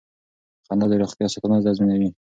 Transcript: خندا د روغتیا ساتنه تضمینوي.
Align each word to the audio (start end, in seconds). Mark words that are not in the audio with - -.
خندا 0.65 0.85
د 0.89 0.93
روغتیا 1.01 1.27
ساتنه 1.33 1.57
تضمینوي. 1.67 2.09